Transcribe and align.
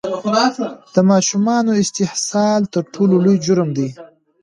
د 0.93 0.95
ماشومانو 1.11 1.71
استحصال 1.83 2.61
تر 2.73 2.83
ټولو 2.93 3.15
لوی 3.25 3.37
جرم 3.45 3.69
دی! 3.77 3.89